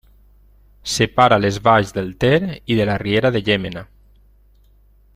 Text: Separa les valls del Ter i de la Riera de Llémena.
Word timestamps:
Separa 0.93 1.37
les 1.43 1.59
valls 1.69 1.91
del 1.97 2.09
Ter 2.25 2.41
i 2.75 2.79
de 2.81 2.89
la 2.93 2.97
Riera 3.05 3.33
de 3.37 3.43
Llémena. 3.51 3.85